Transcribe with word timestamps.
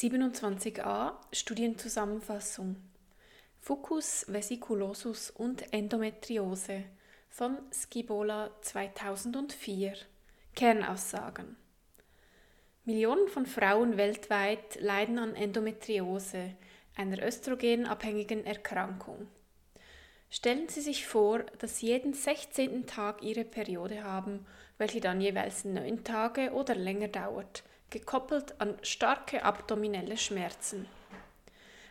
27a 0.00 1.14
Studienzusammenfassung 1.32 2.76
Fucus 3.58 4.24
vesiculosus 4.28 5.30
und 5.30 5.72
Endometriose 5.72 6.84
von 7.28 7.58
Scibola 7.72 8.52
2004 8.60 9.94
Kernaussagen 10.54 11.56
Millionen 12.84 13.26
von 13.26 13.44
Frauen 13.44 13.96
weltweit 13.96 14.80
leiden 14.80 15.18
an 15.18 15.34
Endometriose, 15.34 16.54
einer 16.94 17.20
östrogenabhängigen 17.20 18.46
Erkrankung. 18.46 19.26
Stellen 20.30 20.68
Sie 20.68 20.80
sich 20.80 21.08
vor, 21.08 21.40
dass 21.58 21.78
Sie 21.78 21.88
jeden 21.88 22.14
16. 22.14 22.86
Tag 22.86 23.24
Ihre 23.24 23.44
Periode 23.44 24.04
haben, 24.04 24.46
welche 24.76 25.00
dann 25.00 25.20
jeweils 25.20 25.64
neun 25.64 26.04
Tage 26.04 26.52
oder 26.52 26.76
länger 26.76 27.08
dauert– 27.08 27.64
gekoppelt 27.90 28.60
an 28.60 28.76
starke 28.82 29.42
abdominelle 29.44 30.16
Schmerzen. 30.16 30.86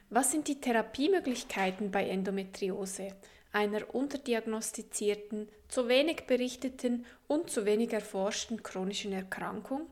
Was 0.10 0.32
sind 0.32 0.48
die 0.48 0.62
Therapiemöglichkeiten 0.62 1.92
bei 1.92 2.08
Endometriose, 2.08 3.10
einer 3.52 3.94
unterdiagnostizierten, 3.94 5.50
zu 5.68 5.88
wenig 5.88 6.26
berichteten 6.28 7.06
und 7.28 7.50
zu 7.50 7.66
wenig 7.66 7.92
erforschten 7.92 8.64
chronischen 8.64 9.12
Erkrankung? 9.12 9.88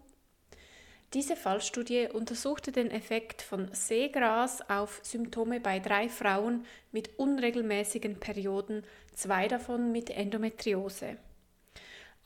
Diese 1.13 1.35
Fallstudie 1.35 2.09
untersuchte 2.11 2.71
den 2.71 2.91
Effekt 2.91 3.41
von 3.41 3.69
Seegras 3.73 4.69
auf 4.69 4.99
Symptome 5.03 5.59
bei 5.59 5.79
drei 5.79 6.09
Frauen 6.09 6.65
mit 6.91 7.17
unregelmäßigen 7.17 8.19
Perioden, 8.19 8.83
zwei 9.13 9.47
davon 9.47 9.91
mit 9.91 10.09
Endometriose. 10.09 11.17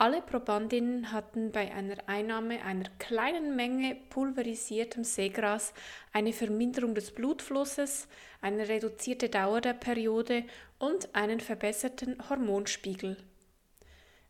Alle 0.02 0.22
Probandinnen 0.22 1.12
hatten 1.12 1.52
bei 1.52 1.74
einer 1.76 1.98
Einnahme 2.08 2.64
einer 2.64 2.90
kleinen 3.00 3.58
Menge 3.58 3.98
pulverisiertem 4.10 5.04
Seegras 5.04 5.74
eine 6.14 6.32
Verminderung 6.32 6.96
des 6.96 7.12
Blutflusses, 7.12 8.08
eine 8.40 8.70
reduzierte 8.70 9.28
Dauer 9.28 9.60
der 9.60 9.74
Periode 9.74 10.46
und 10.78 11.14
einen 11.14 11.42
verbesserten 11.42 12.16
Hormonspiegel. 12.30 13.18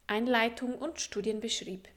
Einleitung 0.07 0.73
und 0.73 1.01
Studienbeschrieb. 1.01 1.87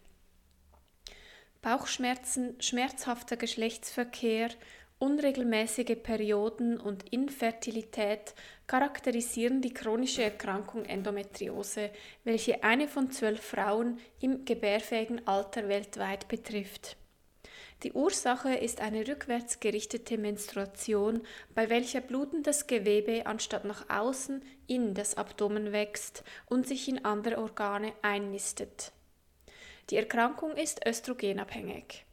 Bauchschmerzen, 1.63 2.61
schmerzhafter 2.61 3.39
Geschlechtsverkehr, 3.39 4.51
Unregelmäßige 4.99 5.97
Perioden 6.01 6.79
und 6.79 7.09
Infertilität 7.09 8.35
charakterisieren 8.73 9.61
die 9.61 9.75
chronische 9.75 10.23
Erkrankung 10.23 10.87
Endometriose, 10.87 11.91
welche 12.25 12.65
eine 12.65 12.89
von 12.89 13.11
zwölf 13.11 13.43
Frauen 13.43 13.99
im 14.19 14.47
gebärfähigen 14.47 15.27
Alter 15.27 15.69
weltweit 15.69 16.27
betrifft. 16.27 16.97
Die 17.83 17.93
Ursache 17.93 18.55
ist 18.55 18.81
eine 18.81 19.07
rückwärts 19.07 19.61
gerichtete 19.61 20.17
Menstruation, 20.17 21.21
bei 21.55 21.69
welcher 21.69 22.01
blutendes 22.01 22.67
Gewebe 22.67 23.27
anstatt 23.27 23.67
nach 23.67 23.91
außen 23.91 24.43
in 24.69 24.95
das 24.95 25.19
Abdomen 25.19 25.73
wächst 25.73 26.25
und 26.47 26.67
sich 26.67 26.89
in 26.89 27.05
andere 27.05 27.37
Organe 27.43 27.93
einnistet. 28.01 28.93
Die 29.91 29.99
Erkrankung 29.99 30.57
ist 30.57 30.87
östrogenabhängig. 30.87 32.07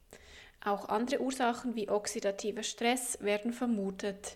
Auch 0.62 0.90
andere 0.90 1.22
Ursachen 1.22 1.78
wie 1.78 1.88
oxidativer 1.88 2.64
Stress 2.64 3.18
werden 3.22 3.54
vermutet. 3.54 4.36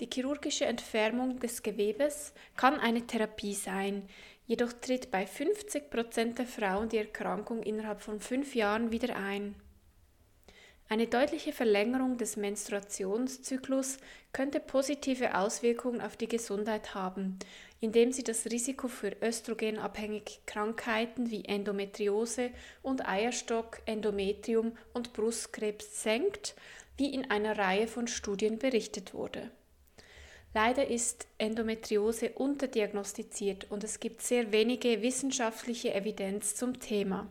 Die 0.00 0.08
chirurgische 0.12 0.64
Entfernung 0.64 1.38
des 1.38 1.62
Gewebes 1.62 2.32
kann 2.56 2.80
eine 2.80 3.06
Therapie 3.06 3.54
sein, 3.54 4.08
jedoch 4.46 4.72
tritt 4.72 5.10
bei 5.12 5.26
50 5.26 5.88
Prozent 5.88 6.38
der 6.38 6.46
Frauen 6.46 6.88
die 6.88 6.98
Erkrankung 6.98 7.62
innerhalb 7.62 8.00
von 8.00 8.18
fünf 8.20 8.54
Jahren 8.56 8.90
wieder 8.90 9.14
ein. 9.14 9.54
Eine 10.88 11.06
deutliche 11.06 11.52
Verlängerung 11.52 12.18
des 12.18 12.36
Menstruationszyklus 12.36 13.96
könnte 14.32 14.60
positive 14.60 15.34
Auswirkungen 15.34 16.02
auf 16.02 16.16
die 16.16 16.28
Gesundheit 16.28 16.94
haben, 16.94 17.38
indem 17.80 18.12
sie 18.12 18.22
das 18.22 18.46
Risiko 18.46 18.88
für 18.88 19.16
östrogenabhängige 19.22 20.32
Krankheiten 20.44 21.30
wie 21.30 21.46
Endometriose 21.46 22.50
und 22.82 23.08
Eierstock, 23.08 23.80
Endometrium 23.86 24.76
und 24.92 25.14
Brustkrebs 25.14 26.02
senkt, 26.02 26.54
wie 26.98 27.14
in 27.14 27.30
einer 27.30 27.56
Reihe 27.56 27.86
von 27.86 28.06
Studien 28.06 28.58
berichtet 28.58 29.14
wurde. 29.14 29.50
Leider 30.54 30.86
ist 30.86 31.26
Endometriose 31.36 32.30
unterdiagnostiziert 32.30 33.70
und 33.70 33.84
es 33.84 34.00
gibt 34.00 34.22
sehr 34.22 34.52
wenige 34.52 35.02
wissenschaftliche 35.02 35.92
Evidenz 35.92 36.54
zum 36.54 36.78
Thema 36.80 37.28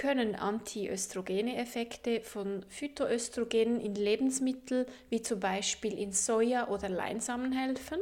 können 0.00 0.34
antiöstrogene 0.34 1.56
Effekte 1.56 2.22
von 2.22 2.64
Phytoöstrogenen 2.70 3.82
in 3.82 3.94
Lebensmitteln 3.94 4.86
wie 5.10 5.20
zum 5.20 5.40
Beispiel 5.40 5.98
in 5.98 6.12
Soja 6.12 6.68
oder 6.68 6.88
Leinsamen 6.88 7.52
helfen? 7.52 7.98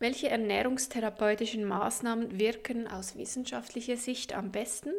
Welche 0.00 0.28
ernährungstherapeutischen 0.28 1.64
Maßnahmen 1.64 2.40
wirken 2.40 2.88
aus 2.88 3.16
wissenschaftlicher 3.16 3.96
Sicht 3.96 4.32
am 4.32 4.50
besten? 4.50 4.90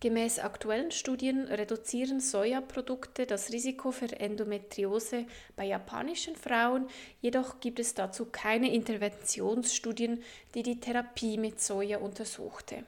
Gemäß 0.00 0.38
aktuellen 0.38 0.92
Studien 0.92 1.46
reduzieren 1.46 2.20
Sojaprodukte 2.20 3.26
das 3.26 3.50
Risiko 3.50 3.90
für 3.90 4.12
Endometriose 4.20 5.26
bei 5.56 5.64
japanischen 5.64 6.36
Frauen, 6.36 6.86
jedoch 7.20 7.58
gibt 7.58 7.80
es 7.80 7.94
dazu 7.94 8.26
keine 8.26 8.72
Interventionsstudien, 8.72 10.22
die 10.54 10.62
die 10.62 10.78
Therapie 10.78 11.36
mit 11.36 11.60
Soja 11.60 11.98
untersuchte. 11.98 12.84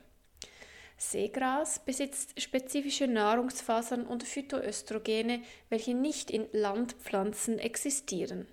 Seegras 0.99 1.81
besitzt 1.81 2.41
spezifische 2.41 3.09
Nahrungsfasern 3.09 4.07
und 4.07 4.23
Phytoöstrogene, 4.23 5.43
welche 5.69 5.95
nicht 5.95 6.31
in 6.31 6.47
Landpflanzen 6.53 7.59
existieren. 7.59 8.47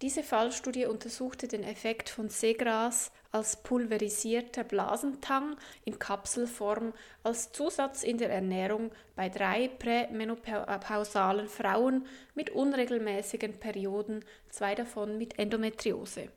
Diese 0.00 0.24
Fallstudie 0.24 0.86
untersuchte 0.86 1.46
den 1.46 1.62
Effekt 1.62 2.08
von 2.08 2.28
Seegras 2.28 3.12
als 3.32 3.62
pulverisierter 3.62 4.62
Blasentang 4.62 5.56
in 5.84 5.98
Kapselform 5.98 6.92
als 7.22 7.50
Zusatz 7.50 8.02
in 8.02 8.18
der 8.18 8.30
Ernährung 8.30 8.92
bei 9.16 9.30
drei 9.30 9.68
prämenopausalen 9.68 11.48
Frauen 11.48 12.06
mit 12.34 12.50
unregelmäßigen 12.50 13.58
Perioden, 13.58 14.24
zwei 14.50 14.74
davon 14.74 15.16
mit 15.18 15.38
Endometriose. 15.38 16.28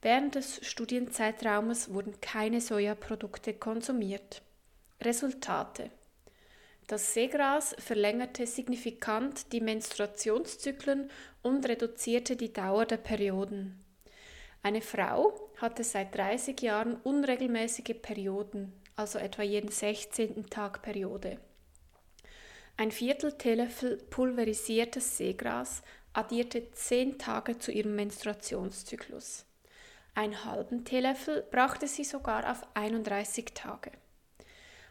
Während 0.00 0.36
des 0.36 0.64
Studienzeitraumes 0.66 1.92
wurden 1.92 2.20
keine 2.20 2.60
Sojaprodukte 2.60 3.54
konsumiert. 3.54 4.42
Resultate 5.00 5.90
Das 6.86 7.14
Seegras 7.14 7.74
verlängerte 7.78 8.46
signifikant 8.46 9.52
die 9.52 9.60
Menstruationszyklen 9.60 11.10
und 11.42 11.68
reduzierte 11.68 12.36
die 12.36 12.52
Dauer 12.52 12.86
der 12.86 12.96
Perioden. 12.96 13.81
Eine 14.64 14.80
Frau 14.80 15.50
hatte 15.56 15.82
seit 15.82 16.14
30 16.14 16.60
Jahren 16.62 16.94
unregelmäßige 17.02 17.96
Perioden, 18.00 18.72
also 18.94 19.18
etwa 19.18 19.42
jeden 19.42 19.70
16. 19.70 20.46
Tag 20.50 20.82
Periode. 20.82 21.38
Ein 22.76 22.92
Viertel 22.92 23.32
Teelöffel 23.32 23.96
pulverisiertes 23.96 25.16
Seegras 25.18 25.82
addierte 26.12 26.70
10 26.70 27.18
Tage 27.18 27.58
zu 27.58 27.72
ihrem 27.72 27.96
Menstruationszyklus. 27.96 29.46
Einen 30.14 30.44
halben 30.44 30.84
Teelöffel 30.84 31.42
brachte 31.50 31.88
sie 31.88 32.04
sogar 32.04 32.48
auf 32.48 32.62
31 32.74 33.46
Tage. 33.54 33.90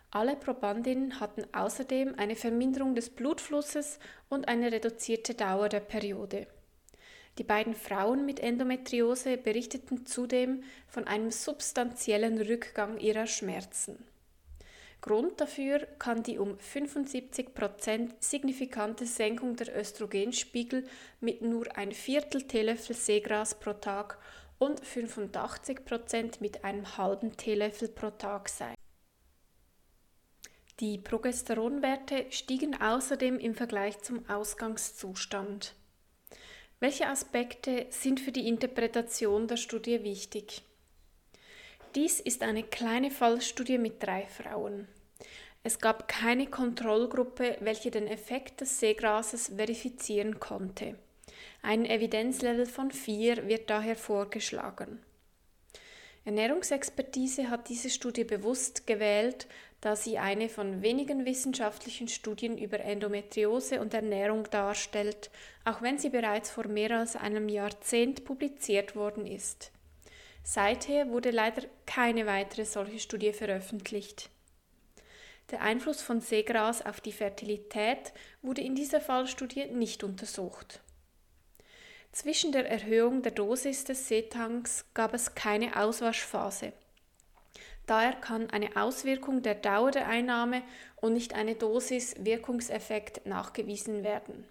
Alle 0.10 0.36
Probandinnen 0.36 1.22
hatten 1.22 1.46
außerdem 1.54 2.16
eine 2.18 2.36
Verminderung 2.36 2.96
des 2.96 3.10
Blutflusses 3.10 4.00
und 4.28 4.50
eine 4.50 4.70
reduzierte 4.70 5.34
Dauer 5.34 5.70
der 5.70 5.80
Periode. 5.80 6.48
Die 7.38 7.44
beiden 7.44 7.74
Frauen 7.74 8.26
mit 8.26 8.40
Endometriose 8.40 9.38
berichteten 9.38 10.06
zudem 10.06 10.64
von 10.88 11.08
einem 11.08 11.32
substanziellen 11.32 12.42
Rückgang 12.42 13.00
ihrer 13.00 13.28
Schmerzen. 13.28 14.04
Grund 15.02 15.42
dafür 15.42 15.80
kann 15.98 16.22
die 16.22 16.38
um 16.38 16.58
75% 16.58 18.12
signifikante 18.20 19.08
Senkung 19.08 19.56
der 19.56 19.76
Östrogenspiegel 19.76 20.86
mit 21.20 21.42
nur 21.42 21.76
ein 21.76 21.92
Viertel 21.92 22.44
Teelöffel 22.44 22.96
Seegras 22.96 23.60
pro 23.60 23.74
Tag 23.74 24.20
und 24.60 24.80
85% 24.84 26.36
mit 26.40 26.64
einem 26.64 26.98
halben 26.98 27.36
Teelöffel 27.36 27.88
pro 27.88 28.12
Tag 28.12 28.48
sein. 28.48 28.76
Die 30.80 31.00
Progesteronwerte 31.00 32.26
stiegen 32.30 32.80
außerdem 32.80 33.40
im 33.40 33.56
Vergleich 33.56 34.00
zum 34.02 34.28
Ausgangszustand. 34.30 35.74
Welche 36.82 37.08
Aspekte 37.08 37.86
sind 37.92 38.20
für 38.20 38.32
die 38.32 38.48
Interpretation 38.48 39.48
der 39.48 39.58
Studie 39.58 40.04
wichtig? 40.04 40.64
Dies 41.94 42.20
ist 42.20 42.42
eine 42.42 42.64
kleine 42.64 43.12
Fallstudie 43.12 43.78
mit 43.78 44.02
drei 44.02 44.26
Frauen. 44.26 44.88
Es 45.62 45.78
gab 45.78 46.08
keine 46.08 46.48
Kontrollgruppe, 46.48 47.58
welche 47.60 47.92
den 47.92 48.08
Effekt 48.08 48.62
des 48.62 48.80
Seegrases 48.80 49.52
verifizieren 49.56 50.40
konnte. 50.40 50.96
Ein 51.62 51.86
Evidenzlevel 51.86 52.66
von 52.66 52.90
4 52.90 53.48
wird 53.48 53.70
daher 53.70 53.96
vorgeschlagen. 53.96 54.98
Ernährungsexpertise 56.24 57.50
hat 57.50 57.68
diese 57.70 57.90
Studie 57.90 58.24
bewusst 58.24 58.86
gewählt, 58.86 59.48
da 59.82 59.96
sie 59.96 60.20
eine 60.20 60.50
von 60.50 60.84
wenigen 60.84 61.26
wissenschaftlichen 61.26 62.08
Studien 62.08 62.60
über 62.60 62.80
Endometriose 62.80 63.82
und 63.82 63.96
Ernährung 63.96 64.48
darstellt, 64.52 65.32
auch 65.66 65.82
wenn 65.82 65.98
sie 65.98 66.10
bereits 66.10 66.52
vor 66.52 66.68
mehr 66.68 66.92
als 66.92 67.16
einem 67.16 67.50
Jahrzehnt 67.50 68.24
publiziert 68.24 68.96
worden 68.96 69.26
ist. 69.26 69.72
Seither 70.44 71.10
wurde 71.10 71.32
leider 71.32 71.64
keine 71.88 72.28
weitere 72.28 72.66
solche 72.66 73.00
Studie 73.00 73.34
veröffentlicht. 73.34 74.30
Der 75.50 75.62
Einfluss 75.62 76.02
von 76.02 76.22
Seegras 76.22 76.86
auf 76.86 77.02
die 77.02 77.12
Fertilität 77.12 78.14
wurde 78.44 78.62
in 78.62 78.76
dieser 78.76 79.02
Fallstudie 79.02 79.66
nicht 79.66 80.04
untersucht. 80.04 80.82
Zwischen 82.12 82.52
der 82.52 82.70
Erhöhung 82.70 83.22
der 83.22 83.32
Dosis 83.32 83.86
des 83.86 84.10
Seetanks 84.10 84.84
gab 84.94 85.14
es 85.14 85.34
keine 85.34 85.78
Auswaschphase. 85.82 86.74
Daher 87.88 88.14
kann 88.14 88.50
eine 88.50 88.76
Auswirkung 88.76 89.42
der 89.42 89.56
Dauer 89.56 89.92
der 89.92 90.08
Einnahme 90.08 90.62
und 90.98 91.14
nicht 91.14 91.34
eine 91.34 91.56
Dosis-Wirkungseffekt 91.56 93.26
nachgewiesen 93.26 94.04
werden. 94.04 94.46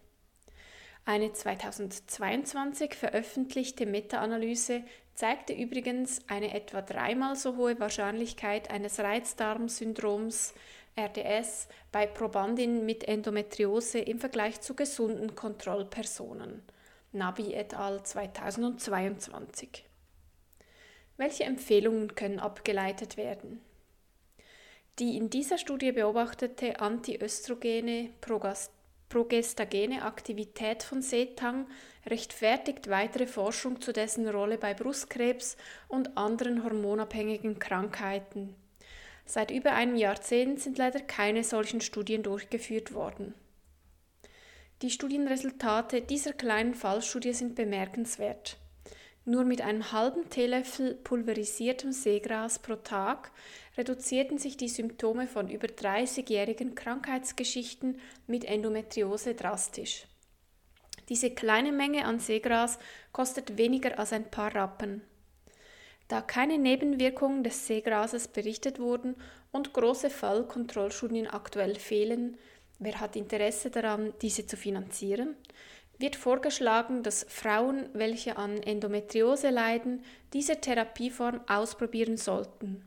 Eine 1.05 1.33
2022 1.33 2.95
veröffentlichte 2.95 3.85
Meta-Analyse 3.85 4.83
zeigte 5.15 5.53
übrigens 5.53 6.21
eine 6.29 6.55
etwa 6.55 6.81
dreimal 6.81 7.37
so 7.37 7.57
hohe 7.57 7.79
Wahrscheinlichkeit 7.79 8.71
eines 8.71 8.99
Reizdarmsyndroms 8.99 10.55
RDS 10.99 11.69
bei 11.93 12.07
Probandinnen 12.07 12.87
mit 12.87 13.05
Endometriose 13.07 13.99
im 13.99 14.19
Vergleich 14.19 14.61
zu 14.63 14.75
gesunden 14.75 15.35
Kontrollpersonen. 15.35 16.63
Nabi 17.13 17.55
et 17.55 17.75
al. 17.75 18.05
2022. 18.05 19.85
Welche 21.17 21.43
Empfehlungen 21.43 22.15
können 22.15 22.39
abgeleitet 22.39 23.17
werden? 23.17 23.61
Die 25.01 25.17
in 25.17 25.29
dieser 25.29 25.59
Studie 25.59 25.91
beobachtete 25.91 26.79
antiöstrogene 26.79 28.11
progestagene 29.09 30.03
Aktivität 30.05 30.85
von 30.85 31.03
Setang 31.03 31.67
rechtfertigt 32.07 32.89
weitere 32.89 33.27
Forschung 33.27 33.81
zu 33.81 33.93
dessen 33.93 34.29
Rolle 34.29 34.57
bei 34.57 34.73
Brustkrebs 34.73 35.57
und 35.89 36.17
anderen 36.17 36.63
hormonabhängigen 36.63 37.59
Krankheiten. 37.59 38.55
Seit 39.27 39.51
über 39.51 39.73
einem 39.73 39.97
Jahrzehnt 39.97 40.61
sind 40.61 40.79
leider 40.79 41.01
keine 41.01 41.43
solchen 41.43 41.81
Studien 41.81 42.23
durchgeführt 42.23 42.95
worden. 42.95 43.35
Die 44.83 44.91
Studienresultate 44.91 46.01
dieser 46.01 46.33
kleinen 46.33 46.75
Fallstudie 46.75 47.35
sind 47.35 47.55
bemerkenswert. 47.55 48.57
Nur 49.27 49.45
mit 49.45 49.61
einem 49.61 49.93
halben 49.93 50.31
Teelöffel 50.31 50.95
pulverisiertem 50.95 51.93
Seegras 51.93 52.59
pro 52.59 52.77
Tag 52.77 53.31
reduzierten 53.77 54.39
sich 54.39 54.57
die 54.57 54.71
Symptome 54.71 55.27
von 55.27 55.51
über 55.51 55.69
30-jährigen 55.69 56.75
Krankheitsgeschichten 56.75 58.01
mit 58.27 58.47
Endometriose 58.47 59.35
drastisch. 59.35 60.07
Diese 61.11 61.31
kleine 61.31 61.73
Menge 61.73 62.07
an 62.07 62.19
Seegras 62.19 62.79
kostet 63.13 63.59
weniger 63.59 63.99
als 63.99 64.15
ein 64.15 64.31
paar 64.31 64.55
Rappen. 64.55 65.03
Da 66.09 66.23
keine 66.23 66.57
Nebenwirkungen 66.57 67.45
des 67.45 67.67
Seegrases 67.67 68.29
berichtet 68.29 68.79
wurden 68.79 69.15
und 69.53 69.75
große 69.75 70.09
Fallkontrollstudien 70.09 71.27
aktuell 71.27 71.75
fehlen, 71.75 72.39
wer 72.81 72.99
hat 72.99 73.15
Interesse 73.15 73.71
daran, 73.71 74.13
diese 74.21 74.47
zu 74.47 74.57
finanzieren, 74.57 75.37
wird 75.99 76.17
vorgeschlagen, 76.17 77.03
dass 77.03 77.27
Frauen, 77.29 77.89
welche 77.93 78.37
an 78.37 78.63
Endometriose 78.63 79.51
leiden, 79.51 80.03
diese 80.33 80.61
Therapieform 80.61 81.43
ausprobieren 81.47 82.17
sollten. 82.17 82.83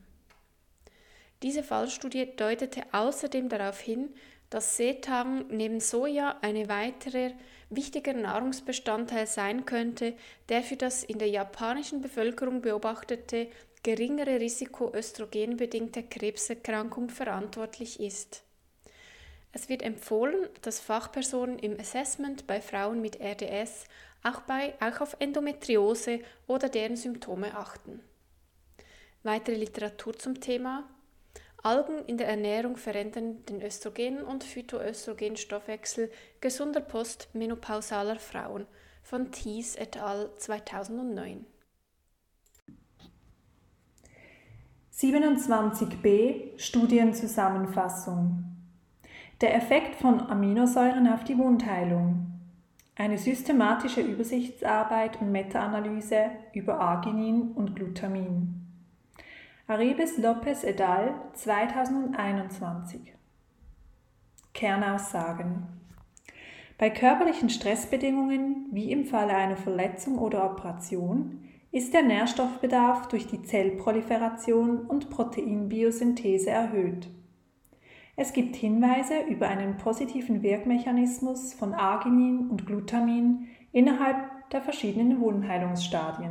Diese 1.42 1.62
Fallstudie 1.62 2.34
deutete 2.36 2.82
außerdem 2.92 3.48
darauf 3.48 3.80
hin, 3.80 4.10
dass 4.50 4.76
Seetang 4.76 5.46
neben 5.48 5.80
Soja 5.80 6.38
eine 6.42 6.68
weitere 6.68 7.32
wichtiger 7.70 8.12
Nahrungsbestandteil 8.12 9.26
sein 9.26 9.64
könnte, 9.64 10.14
der 10.48 10.62
für 10.62 10.76
das 10.76 11.04
in 11.04 11.18
der 11.18 11.28
japanischen 11.28 12.00
Bevölkerung 12.00 12.62
beobachtete 12.62 13.48
geringere 13.82 14.40
Risiko 14.40 14.92
östrogenbedingter 14.94 16.02
Krebserkrankung 16.02 17.10
verantwortlich 17.10 18.00
ist. 18.00 18.42
Es 19.54 19.68
wird 19.68 19.82
empfohlen, 19.82 20.48
dass 20.62 20.80
Fachpersonen 20.80 21.60
im 21.60 21.78
Assessment 21.78 22.48
bei 22.48 22.60
Frauen 22.60 23.00
mit 23.00 23.20
RDS 23.20 23.84
auch, 24.24 24.40
bei, 24.40 24.74
auch 24.80 25.00
auf 25.00 25.16
Endometriose 25.20 26.18
oder 26.48 26.68
deren 26.68 26.96
Symptome 26.96 27.56
achten. 27.56 28.00
Weitere 29.22 29.54
Literatur 29.54 30.18
zum 30.18 30.40
Thema 30.40 30.82
Algen 31.62 32.04
in 32.06 32.18
der 32.18 32.26
Ernährung 32.28 32.76
verändern 32.76 33.44
den 33.46 33.62
Östrogen- 33.62 34.24
und 34.24 34.42
Phytoöstrogenstoffwechsel 34.42 36.10
gesunder 36.40 36.80
postmenopausaler 36.80 38.18
Frauen 38.18 38.66
von 39.04 39.30
Thies 39.30 39.76
et 39.76 39.96
al. 39.96 40.30
2009. 40.36 41.46
27b 44.92 46.58
Studienzusammenfassung 46.58 48.53
der 49.40 49.54
Effekt 49.56 49.96
von 49.96 50.20
Aminosäuren 50.20 51.08
auf 51.08 51.24
die 51.24 51.36
Wundheilung. 51.36 52.26
Eine 52.96 53.18
systematische 53.18 54.00
Übersichtsarbeit 54.00 55.20
und 55.20 55.32
Meta-Analyse 55.32 56.30
über 56.52 56.78
Arginin 56.78 57.52
und 57.52 57.74
Glutamin. 57.74 58.60
Arribes 59.66 60.18
Lopez 60.18 60.62
et 60.62 60.80
al. 60.80 61.14
2021. 61.32 63.00
Kernaussagen. 64.52 65.66
Bei 66.78 66.90
körperlichen 66.90 67.50
Stressbedingungen, 67.50 68.66
wie 68.70 68.92
im 68.92 69.04
Falle 69.04 69.34
einer 69.34 69.56
Verletzung 69.56 70.18
oder 70.18 70.44
Operation, 70.44 71.40
ist 71.72 71.92
der 71.92 72.02
Nährstoffbedarf 72.02 73.08
durch 73.08 73.26
die 73.26 73.42
Zellproliferation 73.42 74.82
und 74.82 75.10
Proteinbiosynthese 75.10 76.50
erhöht. 76.50 77.08
Es 78.16 78.32
gibt 78.32 78.54
Hinweise 78.54 79.20
über 79.28 79.48
einen 79.48 79.76
positiven 79.76 80.42
Wirkmechanismus 80.42 81.52
von 81.52 81.74
Arginin 81.74 82.48
und 82.48 82.64
Glutamin 82.66 83.48
innerhalb 83.72 84.50
der 84.50 84.62
verschiedenen 84.62 85.20
Wundheilungsstadien. 85.20 86.30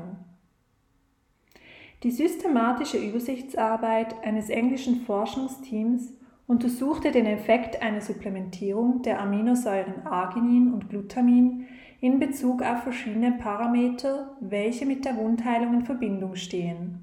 Die 2.03 2.11
systematische 2.11 2.97
Übersichtsarbeit 2.97 4.23
eines 4.23 4.49
englischen 4.49 5.01
Forschungsteams 5.01 6.13
untersuchte 6.47 7.11
den 7.11 7.25
Effekt 7.25 7.81
einer 7.81 8.01
Supplementierung 8.01 9.01
der 9.01 9.19
Aminosäuren 9.19 10.05
Arginin 10.05 10.73
und 10.73 10.89
Glutamin 10.89 11.67
in 11.99 12.19
Bezug 12.19 12.61
auf 12.61 12.83
verschiedene 12.83 13.33
Parameter, 13.33 14.35
welche 14.41 14.85
mit 14.85 15.05
der 15.05 15.17
Wundheilung 15.17 15.73
in 15.73 15.85
Verbindung 15.85 16.35
stehen. 16.35 17.02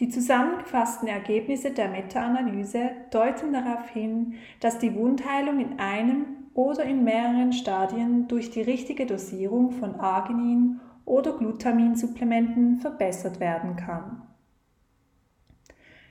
Die 0.00 0.08
zusammengefassten 0.08 1.08
Ergebnisse 1.08 1.70
der 1.70 1.88
Meta-Analyse 1.88 2.90
deuten 3.10 3.52
darauf 3.52 3.88
hin, 3.90 4.34
dass 4.60 4.78
die 4.78 4.94
Wundheilung 4.94 5.60
in 5.60 5.78
einem 5.78 6.26
oder 6.54 6.84
in 6.84 7.04
mehreren 7.04 7.52
Stadien 7.52 8.28
durch 8.28 8.50
die 8.50 8.62
richtige 8.62 9.06
Dosierung 9.06 9.70
von 9.72 10.00
Arginin 10.00 10.80
oder 11.04 11.36
Glutaminsupplementen 11.36 12.78
verbessert 12.80 13.40
werden 13.40 13.76
kann. 13.76 14.22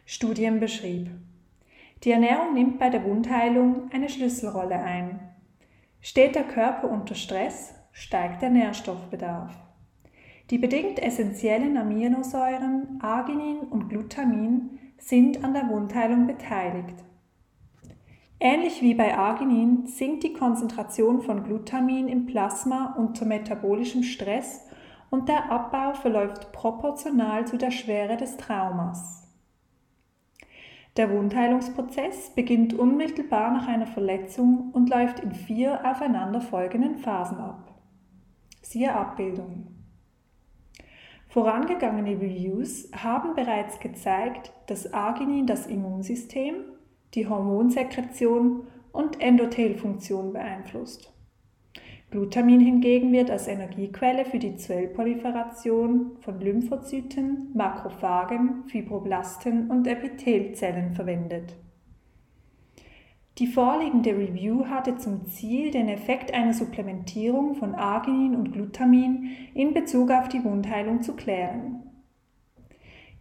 Studien 0.06 0.60
beschrieb. 0.60 1.10
Die 2.04 2.12
Ernährung 2.12 2.54
nimmt 2.54 2.80
bei 2.80 2.90
der 2.90 3.04
Wundheilung 3.04 3.90
eine 3.94 4.10
Schlüsselrolle 4.10 4.76
ein. 4.76 5.20
Steht 6.02 6.36
der 6.36 6.44
Körper 6.44 6.90
unter 6.90 7.14
Stress, 7.14 7.76
steigt 7.92 8.42
der 8.42 8.50
Nährstoffbedarf. 8.50 9.56
Die 10.52 10.58
bedingt 10.58 11.02
essentiellen 11.02 11.78
Aminosäuren 11.78 13.00
Arginin 13.02 13.60
und 13.70 13.88
Glutamin 13.88 14.80
sind 14.98 15.46
an 15.46 15.54
der 15.54 15.70
Wundheilung 15.70 16.28
beteiligt. 16.28 17.06
Ähnlich 18.38 18.82
wie 18.82 18.94
bei 18.94 19.18
Arginin 19.18 19.86
sinkt 19.86 20.24
die 20.24 20.34
Konzentration 20.34 21.22
von 21.22 21.46
Glutamin 21.46 22.10
im 22.10 22.26
Plasma 22.26 22.96
unter 22.98 23.24
metabolischem 23.24 24.04
Stress 24.04 24.68
und 25.10 25.30
der 25.30 25.50
Abbau 25.50 25.94
verläuft 25.94 26.52
proportional 26.52 27.48
zu 27.48 27.58
der 27.58 27.72
Schwere 27.72 28.18
des 28.18 28.36
Traumas. 28.36 29.26
Der 30.98 31.10
Wundheilungsprozess 31.12 32.32
beginnt 32.32 32.74
unmittelbar 32.74 33.54
nach 33.54 33.70
einer 33.70 33.88
Verletzung 33.88 34.72
und 34.74 34.90
läuft 34.90 35.22
in 35.22 35.32
vier 35.32 35.80
aufeinanderfolgenden 35.90 36.98
Phasen 36.98 37.38
ab. 37.38 37.74
Siehe 38.62 38.94
Abbildung. 38.94 39.81
Vorangegangene 41.32 42.20
Reviews 42.20 42.92
haben 42.94 43.36
bereits 43.36 43.80
gezeigt, 43.80 44.52
dass 44.68 44.94
Arginin 44.94 45.48
das 45.48 45.66
Immunsystem, 45.66 46.56
die 47.14 47.26
Hormonsekretion 47.26 48.68
und 48.92 49.22
Endothelfunktion 49.22 50.34
beeinflusst. 50.34 51.14
Glutamin 52.10 52.60
hingegen 52.60 53.14
wird 53.14 53.32
als 53.32 53.48
Energiequelle 53.48 54.26
für 54.26 54.40
die 54.40 54.58
Zellproliferation 54.58 56.18
von 56.20 56.42
Lymphozyten, 56.42 57.52
Makrophagen, 57.54 58.66
Fibroblasten 58.68 59.72
und 59.72 59.88
Epithelzellen 59.88 60.94
verwendet. 60.96 61.56
Die 63.42 63.48
vorliegende 63.48 64.12
Review 64.12 64.66
hatte 64.68 64.98
zum 64.98 65.26
Ziel, 65.26 65.72
den 65.72 65.90
Effekt 65.90 66.32
einer 66.32 66.54
Supplementierung 66.54 67.56
von 67.56 67.74
Arginin 67.74 68.36
und 68.36 68.52
Glutamin 68.52 69.32
in 69.56 69.74
Bezug 69.74 70.12
auf 70.12 70.30
die 70.30 70.44
Wundheilung 70.44 71.02
zu 71.02 71.16
klären. 71.16 71.82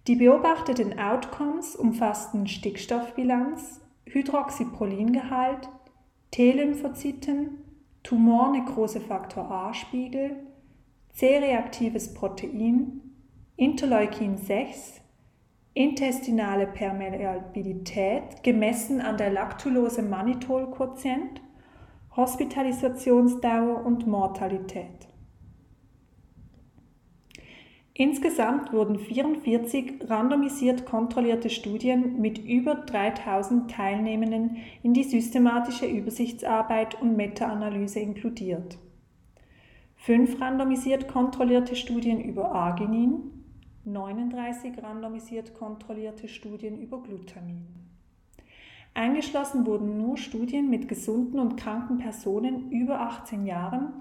Die 0.07 0.17
beobachteten 0.17 0.99
Outcomes 0.99 1.75
umfassten 1.75 2.47
Stickstoffbilanz, 2.47 3.81
Hydroxyprolingehalt, 4.05 5.71
T-Lymphozyten, 6.33 7.57
Tumornekrosefaktor 8.03 9.51
A-Spiegel, 9.51 10.37
C-reaktives 11.15 12.13
Protein, 12.13 13.01
Interleukin 13.57 14.37
6, 14.37 15.00
intestinale 15.75 16.67
Permeabilität 16.67 18.43
gemessen 18.43 19.01
an 19.01 19.17
der 19.17 19.31
Lactulose-Mannitol-Quotient, 19.31 21.41
Hospitalisationsdauer 22.17 23.87
und 23.87 24.07
Mortalität. 24.07 25.09
Insgesamt 27.95 28.73
wurden 28.73 28.99
44 28.99 30.09
randomisiert 30.09 30.87
kontrollierte 30.87 31.51
Studien 31.51 32.19
mit 32.19 32.39
über 32.39 32.75
3000 32.75 33.71
Teilnehmenden 33.71 34.57
in 34.83 34.95
die 34.95 35.05
systematische 35.05 35.87
Übersichtsarbeit 35.87 37.01
und 37.01 37.17
Meta-Analyse 37.17 38.01
inkludiert. 38.01 38.79
Fünf 39.97 40.41
randomisiert 40.41 41.09
kontrollierte 41.09 41.77
Studien 41.77 42.23
über 42.23 42.53
Arginin, 42.53 43.40
39 43.85 44.83
randomisiert 44.83 45.55
kontrollierte 45.55 46.29
Studien 46.29 46.81
über 46.81 47.03
Glutamin. 47.03 47.67
Eingeschlossen 48.93 49.67
wurden 49.67 49.99
nur 49.99 50.17
Studien 50.17 50.69
mit 50.69 50.89
gesunden 50.89 51.39
und 51.39 51.57
kranken 51.57 51.99
Personen 51.99 52.71
über 52.71 53.01
18 53.01 53.47
Jahren 53.47 53.93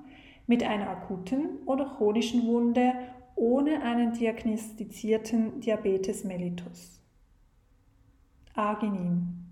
mit 0.47 0.63
einer 0.63 0.89
akuten 0.89 1.59
oder 1.65 1.85
chronischen 1.85 2.45
Wunde 2.47 2.93
ohne 3.35 3.83
einen 3.83 4.13
diagnostizierten 4.13 5.61
Diabetes 5.61 6.23
mellitus. 6.23 6.99
Arginin. 8.53 9.48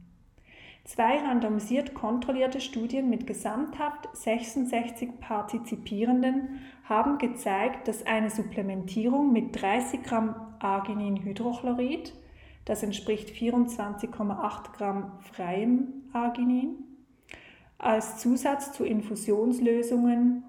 Zwei 0.87 1.17
randomisiert 1.17 1.93
kontrollierte 1.93 2.61
Studien 2.61 3.09
mit 3.09 3.27
gesamthaft 3.27 4.07
66 4.13 5.19
Partizipierenden 5.19 6.61
haben 6.85 7.17
gezeigt, 7.17 7.89
dass 7.89 8.05
eine 8.05 8.29
Supplementierung 8.29 9.33
mit 9.33 9.61
30 9.61 10.01
Gramm 10.03 10.33
Argininhydrochlorid, 10.59 12.13
das 12.63 12.83
entspricht 12.83 13.31
24,8 13.31 14.71
Gramm 14.77 15.11
freiem 15.33 15.89
Arginin, 16.13 16.77
als 17.77 18.19
Zusatz 18.19 18.71
zu 18.71 18.85
Infusionslösungen 18.85 20.45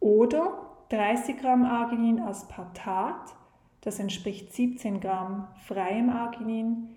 oder 0.00 0.62
30 0.88 1.36
Gramm 1.36 1.66
Arginin 1.66 2.20
Aspartat, 2.20 3.36
das 3.82 3.98
entspricht 3.98 4.50
17 4.50 5.00
Gramm 5.00 5.46
freiem 5.66 6.08
Arginin, 6.08 6.96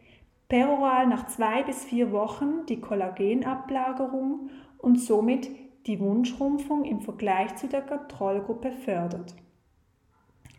peroral 0.49 1.07
nach 1.07 1.27
zwei 1.27 1.63
bis 1.63 1.83
vier 1.83 2.11
Wochen 2.11 2.65
die 2.67 2.79
Kollagenablagerung 2.79 4.49
und 4.77 4.99
somit 4.99 5.49
die 5.87 5.99
Wundschrumpfung 5.99 6.85
im 6.85 7.01
Vergleich 7.01 7.55
zu 7.55 7.67
der 7.67 7.81
Kontrollgruppe 7.81 8.71
fördert. 8.71 9.35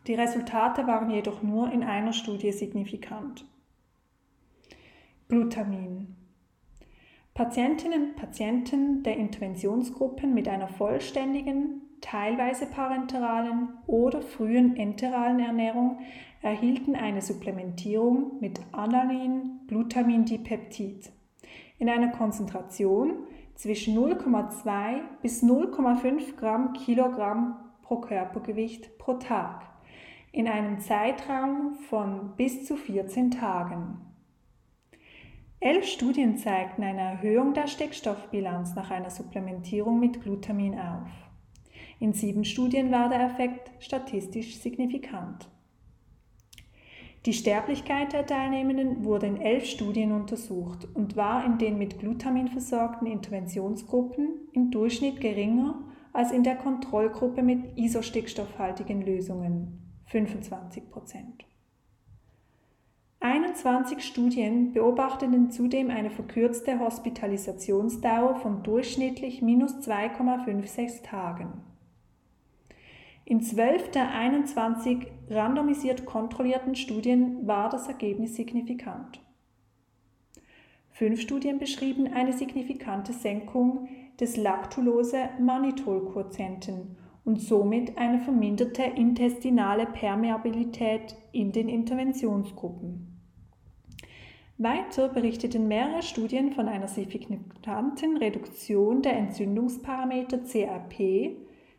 Die 0.06 0.14
Resultate 0.14 0.86
waren 0.86 1.10
jedoch 1.10 1.42
nur 1.42 1.70
in 1.70 1.82
einer 1.82 2.12
Studie 2.12 2.52
signifikant. 2.52 3.46
Glutamin. 5.28 6.16
Patientinnen 7.34 8.10
und 8.10 8.16
Patienten 8.16 9.02
der 9.02 9.16
Interventionsgruppen 9.16 10.32
mit 10.34 10.48
einer 10.48 10.68
vollständigen 10.68 11.87
teilweise 12.00 12.66
parenteralen 12.66 13.68
oder 13.86 14.22
frühen 14.22 14.76
enteralen 14.76 15.40
Ernährung 15.40 15.98
erhielten 16.42 16.94
eine 16.94 17.20
Supplementierung 17.20 18.38
mit 18.40 18.60
Alanin 18.72 19.60
Glutamindipeptid 19.66 21.10
in 21.78 21.88
einer 21.88 22.08
Konzentration 22.08 23.24
zwischen 23.54 23.96
0,2 23.96 25.00
bis 25.22 25.42
0,5 25.42 26.36
Gramm 26.36 26.72
Kilogramm 26.72 27.56
pro 27.82 27.96
Körpergewicht 27.96 28.98
pro 28.98 29.14
Tag 29.14 29.64
in 30.30 30.46
einem 30.46 30.78
Zeitraum 30.80 31.74
von 31.88 32.36
bis 32.36 32.66
zu 32.66 32.76
14 32.76 33.30
Tagen. 33.30 33.98
Elf 35.60 35.86
Studien 35.86 36.36
zeigten 36.36 36.84
eine 36.84 37.00
Erhöhung 37.00 37.52
der 37.52 37.66
Stickstoffbilanz 37.66 38.76
nach 38.76 38.92
einer 38.92 39.10
Supplementierung 39.10 39.98
mit 39.98 40.22
Glutamin 40.22 40.78
auf. 40.78 41.27
In 42.00 42.12
sieben 42.12 42.44
Studien 42.44 42.92
war 42.92 43.08
der 43.08 43.20
Effekt 43.20 43.70
statistisch 43.82 44.58
signifikant. 44.58 45.48
Die 47.26 47.32
Sterblichkeit 47.32 48.12
der 48.12 48.24
Teilnehmenden 48.24 49.04
wurde 49.04 49.26
in 49.26 49.36
elf 49.36 49.66
Studien 49.66 50.12
untersucht 50.12 50.86
und 50.94 51.16
war 51.16 51.44
in 51.44 51.58
den 51.58 51.76
mit 51.76 51.98
Glutamin 51.98 52.48
versorgten 52.48 53.06
Interventionsgruppen 53.06 54.48
im 54.52 54.70
Durchschnitt 54.70 55.20
geringer 55.20 55.82
als 56.12 56.30
in 56.30 56.44
der 56.44 56.56
Kontrollgruppe 56.56 57.42
mit 57.42 57.76
isostickstoffhaltigen 57.76 59.02
Lösungen 59.02 59.78
25 60.06 60.88
Prozent. 60.90 61.44
21 63.20 64.02
Studien 64.04 64.72
beobachteten 64.72 65.50
zudem 65.50 65.90
eine 65.90 66.10
verkürzte 66.10 66.78
Hospitalisationsdauer 66.78 68.36
von 68.36 68.62
durchschnittlich 68.62 69.42
minus 69.42 69.74
2,56 69.74 71.02
Tagen. 71.02 71.67
In 73.30 73.42
12 73.42 73.90
der 73.90 74.14
21 74.14 75.06
randomisiert 75.28 76.06
kontrollierten 76.06 76.74
Studien 76.74 77.46
war 77.46 77.68
das 77.68 77.86
Ergebnis 77.86 78.36
signifikant. 78.36 79.20
Fünf 80.92 81.20
Studien 81.20 81.58
beschrieben 81.58 82.10
eine 82.10 82.32
signifikante 82.32 83.12
Senkung 83.12 83.86
des 84.18 84.38
Lactulose-Mannitol-Quotienten 84.38 86.96
und 87.26 87.38
somit 87.38 87.98
eine 87.98 88.20
verminderte 88.20 88.84
intestinale 88.84 89.84
Permeabilität 89.84 91.14
in 91.30 91.52
den 91.52 91.68
Interventionsgruppen. 91.68 93.20
Weiter 94.56 95.10
berichteten 95.10 95.68
mehrere 95.68 96.00
Studien 96.00 96.52
von 96.52 96.66
einer 96.66 96.88
signifikanten 96.88 98.16
Reduktion 98.16 99.02
der 99.02 99.18
Entzündungsparameter 99.18 100.44
CRP 100.44 101.36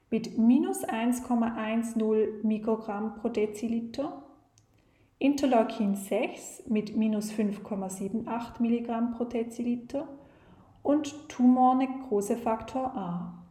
mit 0.10 0.38
minus 0.38 0.84
1,10 0.84 2.44
Mikrogramm 2.44 3.16
pro 3.16 3.30
Deziliter, 3.30 4.24
Interleukin 5.18 5.96
6 5.96 6.64
mit 6.68 6.96
minus 6.96 7.32
5,78 7.32 8.62
Milligramm 8.62 9.12
pro 9.12 9.26
Deziliter 9.26 10.08
und 10.82 11.28
Tumornekrosefaktor 11.30 12.96
A. 12.96 13.44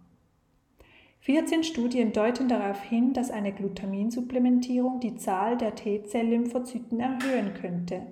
14 1.20 1.64
Studien 1.64 2.12
deuten 2.12 2.48
darauf 2.48 2.80
hin, 2.82 3.12
dass 3.12 3.30
eine 3.30 3.52
Glutaminsupplementierung 3.52 5.00
die 5.00 5.16
Zahl 5.16 5.58
der 5.58 5.74
T-Zell-Lymphozyten 5.74 7.00
erhöhen 7.00 7.52
könnte. 7.54 8.06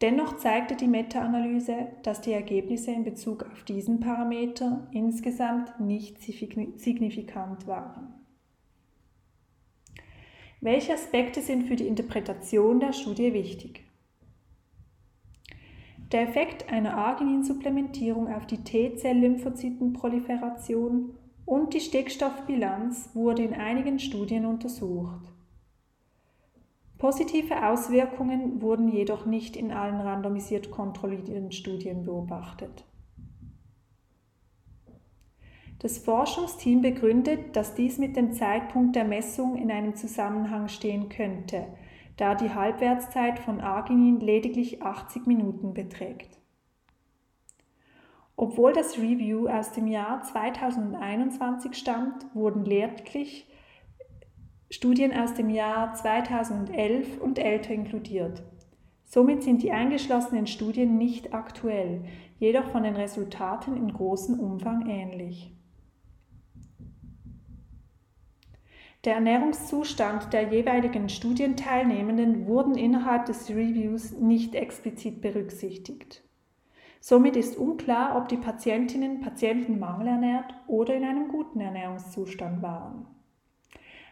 Dennoch 0.00 0.36
zeigte 0.36 0.76
die 0.76 0.86
Meta-Analyse, 0.86 1.88
dass 2.04 2.20
die 2.20 2.30
Ergebnisse 2.32 2.92
in 2.92 3.02
Bezug 3.02 3.42
auf 3.42 3.64
diesen 3.64 3.98
Parameter 3.98 4.86
insgesamt 4.92 5.80
nicht 5.80 6.22
signifikant 6.22 7.66
waren. 7.66 8.14
Welche 10.60 10.94
Aspekte 10.94 11.40
sind 11.40 11.64
für 11.64 11.74
die 11.74 11.88
Interpretation 11.88 12.78
der 12.78 12.92
Studie 12.92 13.32
wichtig? 13.32 13.88
Der 16.12 16.22
Effekt 16.22 16.72
einer 16.72 16.96
Arginin-Supplementierung 16.96 18.32
auf 18.32 18.46
die 18.46 18.64
T-Zell-Lymphozytenproliferation 18.64 21.10
und 21.44 21.74
die 21.74 21.80
Stickstoffbilanz 21.80 23.10
wurde 23.14 23.42
in 23.42 23.54
einigen 23.54 23.98
Studien 23.98 24.46
untersucht. 24.46 25.32
Positive 26.98 27.64
Auswirkungen 27.64 28.60
wurden 28.60 28.88
jedoch 28.88 29.24
nicht 29.24 29.56
in 29.56 29.70
allen 29.70 30.00
randomisiert 30.00 30.72
kontrollierten 30.72 31.52
Studien 31.52 32.04
beobachtet. 32.04 32.84
Das 35.78 35.98
Forschungsteam 35.98 36.82
begründet, 36.82 37.54
dass 37.54 37.76
dies 37.76 37.98
mit 37.98 38.16
dem 38.16 38.32
Zeitpunkt 38.32 38.96
der 38.96 39.04
Messung 39.04 39.56
in 39.56 39.70
einem 39.70 39.94
Zusammenhang 39.94 40.66
stehen 40.66 41.08
könnte, 41.08 41.68
da 42.16 42.34
die 42.34 42.52
Halbwertszeit 42.52 43.38
von 43.38 43.60
Arginin 43.60 44.18
lediglich 44.18 44.82
80 44.82 45.26
Minuten 45.26 45.74
beträgt. 45.74 46.36
Obwohl 48.34 48.72
das 48.72 48.98
Review 48.98 49.48
aus 49.48 49.70
dem 49.70 49.86
Jahr 49.86 50.22
2021 50.22 51.74
stammt, 51.74 52.26
wurden 52.34 52.64
lediglich 52.64 53.47
Studien 54.70 55.16
aus 55.16 55.32
dem 55.32 55.48
Jahr 55.48 55.94
2011 55.94 57.18
und 57.20 57.38
älter 57.38 57.72
inkludiert. 57.72 58.42
Somit 59.04 59.42
sind 59.42 59.62
die 59.62 59.72
eingeschlossenen 59.72 60.46
Studien 60.46 60.98
nicht 60.98 61.32
aktuell, 61.32 62.04
jedoch 62.38 62.68
von 62.68 62.82
den 62.82 62.94
Resultaten 62.94 63.76
in 63.76 63.90
großem 63.90 64.38
Umfang 64.38 64.86
ähnlich. 64.86 65.54
Der 69.04 69.14
Ernährungszustand 69.14 70.34
der 70.34 70.52
jeweiligen 70.52 71.08
Studienteilnehmenden 71.08 72.46
wurden 72.46 72.76
innerhalb 72.76 73.24
des 73.24 73.48
Reviews 73.48 74.12
nicht 74.12 74.54
explizit 74.54 75.22
berücksichtigt. 75.22 76.22
Somit 77.00 77.36
ist 77.36 77.56
unklar, 77.56 78.18
ob 78.18 78.28
die 78.28 78.36
Patientinnen 78.36 79.20
Patienten 79.20 79.78
mangelernährt 79.78 80.52
oder 80.66 80.94
in 80.94 81.04
einem 81.04 81.28
guten 81.28 81.60
Ernährungszustand 81.60 82.60
waren. 82.60 83.06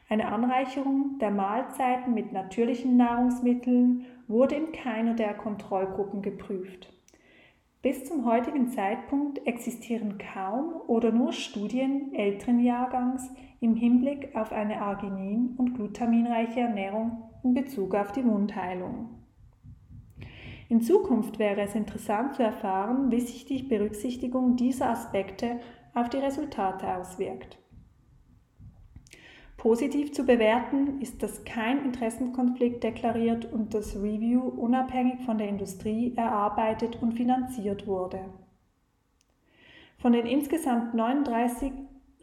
Eine 0.09 0.29
Anreicherung 0.29 1.19
der 1.19 1.33
Mahlzeiten 1.33 2.15
mit 2.15 2.33
natürlichen 2.33 2.97
Nahrungsmitteln 2.97 4.07
wurde 4.29 4.55
in 4.55 4.71
keiner 4.71 5.15
der 5.15 5.35
Kontrollgruppen 5.35 6.23
geprüft. 6.23 6.93
Bis 7.83 8.05
zum 8.05 8.25
heutigen 8.25 8.69
Zeitpunkt 8.69 9.47
existieren 9.47 10.19
kaum 10.19 10.75
oder 10.87 11.11
nur 11.11 11.33
Studien 11.33 12.15
älteren 12.15 12.61
Jahrgangs 12.61 13.31
im 13.61 13.75
Hinblick 13.75 14.35
auf 14.37 14.53
eine 14.53 14.81
arginin- 14.81 15.57
und 15.57 15.75
glutaminreiche 15.75 16.61
Ernährung 16.61 17.23
in 17.43 17.55
Bezug 17.55 17.95
auf 17.95 18.13
die 18.13 18.25
Wundheilung. 18.25 19.11
In 20.69 20.81
Zukunft 20.81 21.39
wäre 21.39 21.61
es 21.63 21.75
interessant 21.75 22.35
zu 22.35 22.43
erfahren, 22.43 23.11
wie 23.11 23.21
sich 23.21 23.45
die 23.45 23.63
Berücksichtigung 23.63 24.57
dieser 24.57 24.91
Aspekte 24.91 25.61
auf 25.95 26.09
die 26.09 26.19
Resultate 26.19 26.97
auswirkt. 26.97 27.59
Positiv 29.57 30.13
zu 30.13 30.25
bewerten 30.25 31.01
ist, 31.01 31.23
dass 31.23 31.45
kein 31.45 31.85
Interessenkonflikt 31.85 32.85
deklariert 32.85 33.51
und 33.51 33.73
das 33.73 33.97
Review 33.97 34.41
unabhängig 34.41 35.25
von 35.25 35.39
der 35.39 35.49
Industrie 35.49 36.13
erarbeitet 36.15 37.01
und 37.01 37.15
finanziert 37.15 37.87
wurde. 37.87 38.21
Von 39.99 40.13
den 40.13 40.27
insgesamt 40.27 40.95
39 40.95 41.73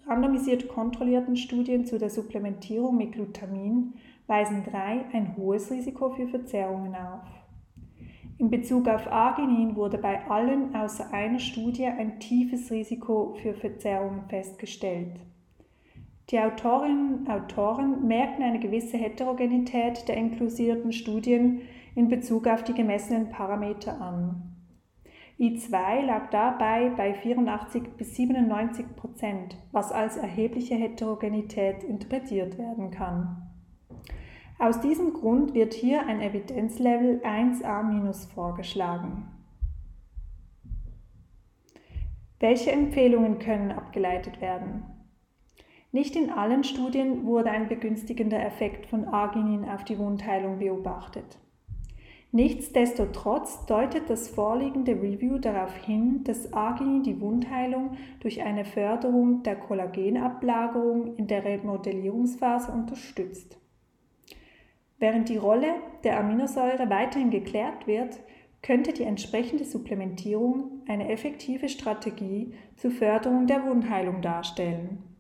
randomisiert 0.06 0.68
kontrollierten 0.68 1.36
Studien 1.36 1.86
zu 1.86 1.98
der 1.98 2.10
Supplementierung 2.10 2.98
mit 2.98 3.14
Glutamin 3.14 3.94
weisen 4.28 4.64
drei 4.64 5.06
ein 5.12 5.36
hohes 5.36 5.72
Risiko 5.72 6.12
für 6.12 6.28
Verzerrungen 6.28 6.96
auf. 6.96 7.24
In 8.38 8.50
Bezug 8.50 8.88
auf 8.88 9.12
Arginin 9.12 9.76
wurde 9.76 9.98
bei 9.98 10.26
allen 10.30 10.76
außer 10.76 11.12
einer 11.12 11.40
Studie 11.40 11.86
ein 11.86 12.20
tiefes 12.20 12.72
Risiko 12.72 13.36
für 13.42 13.54
Verzerrungen 13.54 14.24
festgestellt. 14.28 15.20
Die 16.30 16.40
Autorinnen 16.40 17.20
und 17.20 17.30
Autoren 17.30 18.08
merken 18.08 18.44
eine 18.44 18.60
gewisse 18.60 18.98
Heterogenität 18.98 20.08
der 20.08 20.18
inklusierten 20.18 20.94
Studien 20.94 21.62
in 21.96 22.08
Bezug 22.08 22.48
auf 22.48 22.64
die 22.64 22.74
gemessenen 22.74 23.30
Parameter 23.30 24.00
an. 24.00 24.54
I2 25.40 26.06
lag 26.06 26.30
dabei 26.30 26.90
bei 26.90 27.14
84 27.14 27.98
bis 27.98 28.16
97 28.16 28.96
Prozent, 28.96 29.58
was 29.72 29.92
als 29.92 30.16
erhebliche 30.16 30.76
Heterogenität 30.76 31.84
interpretiert 31.84 32.58
werden 32.58 32.92
kann. 32.92 33.50
Aus 34.60 34.80
diesem 34.80 35.14
Grund 35.14 35.54
wird 35.54 35.74
hier 35.74 36.08
ein 36.08 36.22
Evidenzlevel 36.22 37.22
1a- 37.26 38.28
vorgeschlagen. 38.34 39.28
Welche 42.40 42.72
Empfehlungen 42.72 43.40
können 43.40 43.72
abgeleitet 43.72 44.40
werden? 44.40 44.93
Nicht 45.94 46.16
in 46.16 46.32
allen 46.32 46.64
Studien 46.64 47.24
wurde 47.24 47.52
ein 47.52 47.68
begünstigender 47.68 48.44
Effekt 48.44 48.88
von 48.88 49.06
Arginin 49.06 49.64
auf 49.70 49.84
die 49.84 50.00
Wundheilung 50.00 50.58
beobachtet. 50.58 51.38
Nichtsdestotrotz 52.32 53.68
deutet 53.68 54.10
das 54.10 54.28
vorliegende 54.28 54.94
Review 54.94 55.38
darauf 55.38 55.76
hin, 55.76 56.24
dass 56.24 56.52
Arginin 56.52 57.04
die 57.04 57.22
Wundheilung 57.22 57.92
durch 58.22 58.42
eine 58.42 58.66
Förderung 58.66 59.44
der 59.44 59.56
Kollagenablagerung 59.56 61.16
in 61.18 61.28
der 61.28 61.46
Remodellierungsphase 61.46 62.72
unterstützt. 62.72 63.60
Während 64.98 65.30
die 65.30 65.38
Rolle 65.38 65.76
der 66.04 66.20
Aminosäure 66.20 66.90
weiterhin 66.90 67.30
geklärt 67.30 67.86
wird, 67.86 68.20
könnte 68.64 68.94
die 68.94 69.04
entsprechende 69.04 69.64
Supplementierung 69.64 70.82
eine 70.88 71.10
effektive 71.10 71.70
Strategie 71.70 72.56
zur 72.78 72.90
Förderung 72.90 73.46
der 73.46 73.64
Wundheilung 73.64 74.24
darstellen. 74.24 75.13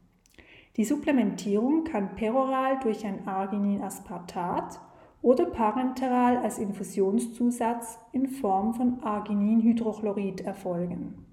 Die 0.75 0.85
Supplementierung 0.85 1.83
kann 1.83 2.15
peroral 2.15 2.79
durch 2.79 3.05
ein 3.05 3.27
Arginin-Aspartat 3.27 4.79
oder 5.21 5.45
parenteral 5.45 6.37
als 6.37 6.57
Infusionszusatz 6.57 7.99
in 8.11 8.27
Form 8.27 8.73
von 8.73 9.03
Argininhydrochlorid 9.03 10.41
erfolgen. 10.41 11.25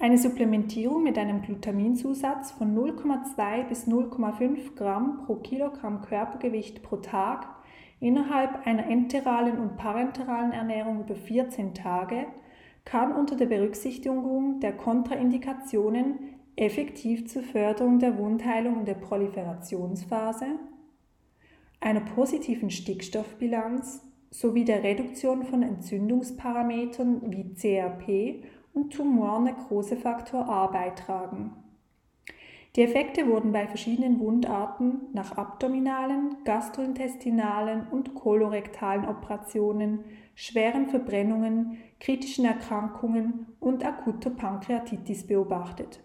Eine 0.00 0.18
Supplementierung 0.18 1.04
mit 1.04 1.16
einem 1.16 1.42
Glutaminsatz 1.42 2.50
von 2.50 2.76
0,2 2.76 3.68
bis 3.68 3.86
0,5 3.86 4.74
Gramm 4.74 5.24
pro 5.24 5.36
Kilogramm 5.36 6.02
Körpergewicht 6.02 6.82
pro 6.82 6.96
Tag 6.96 7.46
innerhalb 8.00 8.66
einer 8.66 8.88
enteralen 8.88 9.58
und 9.60 9.76
parenteralen 9.76 10.50
Ernährung 10.50 11.02
über 11.02 11.14
14 11.14 11.74
Tage 11.74 12.26
kann 12.84 13.12
unter 13.12 13.36
der 13.36 13.46
Berücksichtigung 13.46 14.58
der 14.58 14.72
Kontraindikationen 14.72 16.31
effektiv 16.56 17.28
zur 17.28 17.42
Förderung 17.42 17.98
der 17.98 18.18
Wundheilung 18.18 18.80
in 18.80 18.84
der 18.84 18.94
Proliferationsphase, 18.94 20.46
einer 21.80 22.00
positiven 22.00 22.70
Stickstoffbilanz 22.70 24.02
sowie 24.30 24.64
der 24.64 24.82
Reduktion 24.82 25.44
von 25.44 25.62
Entzündungsparametern 25.62 27.32
wie 27.32 27.54
CRP 27.54 28.44
und 28.72 28.92
Tumornekrosefaktor 28.92 30.48
A 30.48 30.66
beitragen. 30.68 31.52
Die 32.74 32.82
Effekte 32.82 33.28
wurden 33.28 33.52
bei 33.52 33.66
verschiedenen 33.66 34.18
Wundarten 34.18 35.02
nach 35.12 35.36
abdominalen, 35.36 36.36
gastrointestinalen 36.44 37.86
und 37.88 38.14
kolorektalen 38.14 39.04
Operationen, 39.04 40.04
schweren 40.34 40.88
Verbrennungen, 40.88 41.76
kritischen 42.00 42.46
Erkrankungen 42.46 43.46
und 43.60 43.84
akuter 43.84 44.30
Pankreatitis 44.30 45.26
beobachtet. 45.26 46.00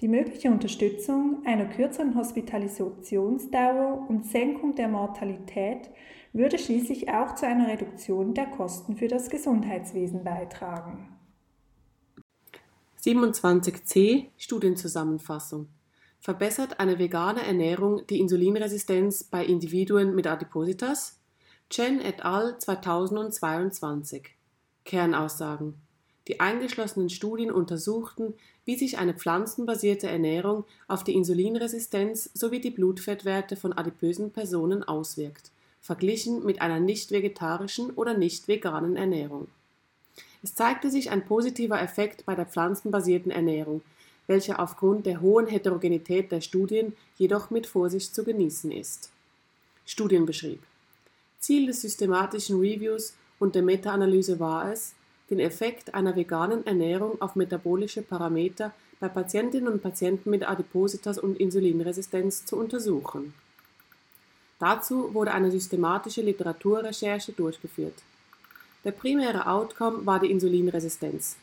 Die 0.00 0.08
mögliche 0.08 0.48
Unterstützung 0.48 1.42
einer 1.44 1.66
kürzeren 1.66 2.14
Hospitalisationsdauer 2.14 4.06
und 4.08 4.26
Senkung 4.26 4.76
der 4.76 4.86
Mortalität 4.86 5.90
würde 6.32 6.56
schließlich 6.56 7.08
auch 7.08 7.34
zu 7.34 7.46
einer 7.46 7.66
Reduktion 7.66 8.32
der 8.32 8.46
Kosten 8.46 8.96
für 8.96 9.08
das 9.08 9.28
Gesundheitswesen 9.28 10.22
beitragen. 10.22 11.08
27c 13.02 14.26
Studienzusammenfassung 14.36 15.68
Verbessert 16.20 16.78
eine 16.78 16.98
vegane 16.98 17.44
Ernährung 17.44 18.06
die 18.06 18.20
Insulinresistenz 18.20 19.24
bei 19.24 19.44
Individuen 19.44 20.14
mit 20.14 20.26
Adipositas? 20.26 21.20
Chen 21.70 22.00
et 22.00 22.24
al. 22.24 22.58
2022 22.58 24.36
Kernaussagen 24.84 25.87
Die 26.28 26.40
eingeschlossenen 26.40 27.08
Studien 27.08 27.50
untersuchten, 27.50 28.34
wie 28.66 28.76
sich 28.76 28.98
eine 28.98 29.14
pflanzenbasierte 29.14 30.08
Ernährung 30.08 30.64
auf 30.86 31.02
die 31.02 31.14
Insulinresistenz 31.14 32.30
sowie 32.34 32.60
die 32.60 32.70
Blutfettwerte 32.70 33.56
von 33.56 33.72
adipösen 33.72 34.30
Personen 34.30 34.84
auswirkt, 34.84 35.50
verglichen 35.80 36.44
mit 36.44 36.60
einer 36.60 36.80
nicht 36.80 37.10
vegetarischen 37.10 37.90
oder 37.92 38.12
nicht 38.12 38.46
veganen 38.46 38.96
Ernährung. 38.96 39.48
Es 40.42 40.54
zeigte 40.54 40.90
sich 40.90 41.10
ein 41.10 41.24
positiver 41.24 41.80
Effekt 41.80 42.26
bei 42.26 42.34
der 42.34 42.46
pflanzenbasierten 42.46 43.32
Ernährung, 43.32 43.80
welcher 44.26 44.60
aufgrund 44.60 45.06
der 45.06 45.22
hohen 45.22 45.46
Heterogenität 45.46 46.30
der 46.30 46.42
Studien 46.42 46.94
jedoch 47.16 47.48
mit 47.50 47.66
Vorsicht 47.66 48.14
zu 48.14 48.22
genießen 48.22 48.70
ist. 48.70 49.10
Studienbeschrieb 49.86 50.62
Ziel 51.38 51.66
des 51.66 51.80
systematischen 51.80 52.58
Reviews 52.58 53.14
und 53.38 53.54
der 53.54 53.62
Meta-Analyse 53.62 54.38
war 54.38 54.70
es, 54.72 54.94
den 55.30 55.40
Effekt 55.40 55.94
einer 55.94 56.16
veganen 56.16 56.66
Ernährung 56.66 57.20
auf 57.20 57.36
metabolische 57.36 58.02
Parameter 58.02 58.72
bei 59.00 59.08
Patientinnen 59.08 59.72
und 59.72 59.82
Patienten 59.82 60.30
mit 60.30 60.48
Adipositas 60.48 61.18
und 61.18 61.38
Insulinresistenz 61.38 62.44
zu 62.44 62.56
untersuchen. 62.56 63.34
Dazu 64.58 65.14
wurde 65.14 65.32
eine 65.32 65.50
systematische 65.50 66.22
Literaturrecherche 66.22 67.32
durchgeführt. 67.32 67.94
Der 68.84 68.90
primäre 68.92 69.46
Outcome 69.46 70.04
war 70.04 70.18
die 70.18 70.30
Insulinresistenz. 70.30 71.36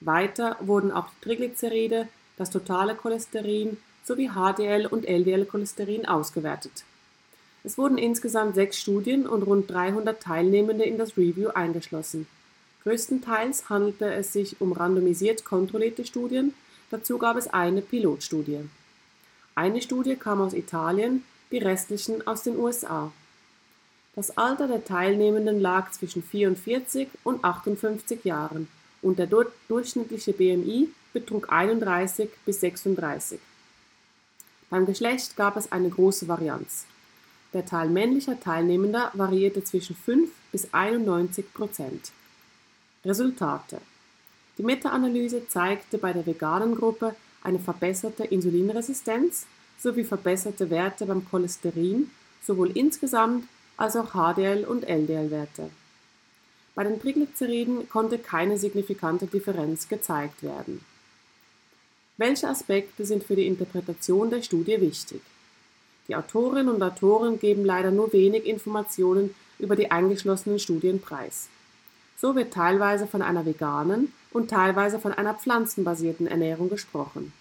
Weiter 0.00 0.56
wurden 0.60 0.92
auch 0.92 1.08
die 1.08 1.24
Triglyceride, 1.24 2.08
das 2.36 2.50
totale 2.50 2.94
Cholesterin 2.94 3.76
sowie 4.02 4.30
HDL 4.30 4.86
und 4.86 5.06
LDL-Cholesterin 5.06 6.06
ausgewertet. 6.06 6.84
Es 7.64 7.78
wurden 7.78 7.96
insgesamt 7.96 8.54
sechs 8.54 8.78
Studien 8.78 9.26
und 9.26 9.42
rund 9.42 9.70
300 9.70 10.22
Teilnehmende 10.22 10.84
in 10.84 10.98
das 10.98 11.16
Review 11.16 11.48
eingeschlossen. 11.48 12.26
Größtenteils 12.84 13.70
handelte 13.70 14.12
es 14.12 14.32
sich 14.34 14.60
um 14.60 14.72
randomisiert 14.72 15.44
kontrollierte 15.44 16.04
Studien, 16.04 16.52
dazu 16.90 17.16
gab 17.16 17.36
es 17.38 17.48
eine 17.48 17.80
Pilotstudie. 17.80 18.60
Eine 19.54 19.80
Studie 19.80 20.16
kam 20.16 20.42
aus 20.42 20.52
Italien, 20.52 21.24
die 21.50 21.58
restlichen 21.58 22.26
aus 22.26 22.42
den 22.42 22.58
USA. 22.58 23.10
Das 24.14 24.36
Alter 24.36 24.68
der 24.68 24.84
Teilnehmenden 24.84 25.60
lag 25.60 25.92
zwischen 25.92 26.22
44 26.22 27.08
und 27.24 27.42
58 27.42 28.22
Jahren 28.24 28.68
und 29.00 29.18
der 29.18 29.28
durchschnittliche 29.68 30.34
BMI 30.34 30.88
betrug 31.12 31.50
31 31.50 32.28
bis 32.44 32.60
36. 32.60 33.40
Beim 34.68 34.84
Geschlecht 34.84 35.36
gab 35.36 35.56
es 35.56 35.72
eine 35.72 35.88
große 35.88 36.28
Varianz. 36.28 36.84
Der 37.54 37.64
Teil 37.64 37.88
männlicher 37.88 38.38
Teilnehmender 38.38 39.10
variierte 39.14 39.64
zwischen 39.64 39.96
5 39.96 40.30
bis 40.52 40.74
91 40.74 41.54
Prozent. 41.54 42.12
Resultate. 43.04 43.80
Die 44.58 44.62
Meta-Analyse 44.62 45.48
zeigte 45.48 45.98
bei 45.98 46.12
der 46.12 46.26
veganen 46.26 46.74
Gruppe 46.74 47.14
eine 47.42 47.58
verbesserte 47.58 48.24
Insulinresistenz 48.24 49.46
sowie 49.78 50.04
verbesserte 50.04 50.70
Werte 50.70 51.06
beim 51.06 51.28
Cholesterin, 51.28 52.10
sowohl 52.42 52.70
insgesamt 52.70 53.46
als 53.76 53.96
auch 53.96 54.14
HDL- 54.14 54.64
und 54.64 54.84
LDL-Werte. 54.84 55.70
Bei 56.74 56.84
den 56.84 57.00
Triglyceriden 57.00 57.88
konnte 57.88 58.18
keine 58.18 58.58
signifikante 58.58 59.26
Differenz 59.26 59.88
gezeigt 59.88 60.42
werden. 60.42 60.84
Welche 62.16 62.48
Aspekte 62.48 63.04
sind 63.04 63.24
für 63.24 63.36
die 63.36 63.46
Interpretation 63.46 64.30
der 64.30 64.42
Studie 64.42 64.80
wichtig? 64.80 65.20
Die 66.08 66.16
Autorinnen 66.16 66.68
und 66.68 66.82
Autoren 66.82 67.38
geben 67.38 67.64
leider 67.64 67.90
nur 67.90 68.12
wenig 68.12 68.46
Informationen 68.46 69.34
über 69.58 69.74
die 69.74 69.90
eingeschlossenen 69.90 70.58
Studien 70.58 71.00
preis. 71.00 71.48
So 72.16 72.34
wird 72.36 72.52
teilweise 72.52 73.06
von 73.06 73.22
einer 73.22 73.44
veganen 73.44 74.12
und 74.32 74.50
teilweise 74.50 74.98
von 74.98 75.12
einer 75.12 75.34
pflanzenbasierten 75.34 76.26
Ernährung 76.26 76.68
gesprochen. 76.68 77.32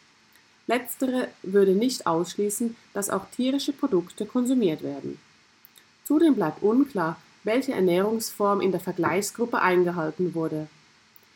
Letztere 0.67 1.27
würde 1.41 1.73
nicht 1.73 2.07
ausschließen, 2.07 2.75
dass 2.93 3.09
auch 3.09 3.25
tierische 3.36 3.73
Produkte 3.73 4.25
konsumiert 4.25 4.81
werden. 4.81 5.19
Zudem 6.05 6.36
bleibt 6.36 6.63
unklar, 6.63 7.17
welche 7.43 7.73
Ernährungsform 7.73 8.62
in 8.62 8.71
der 8.71 8.79
Vergleichsgruppe 8.79 9.59
eingehalten 9.59 10.33
wurde. 10.33 10.67